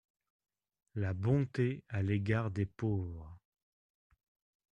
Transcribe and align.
La 0.95 1.13
bonté 1.13 1.83
à 1.89 2.01
l’égard 2.01 2.49
des 2.49 2.65
pauvres. 2.65 3.37